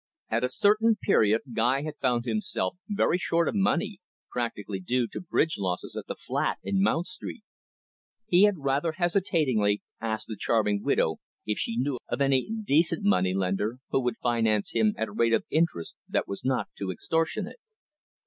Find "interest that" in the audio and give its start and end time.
15.51-16.27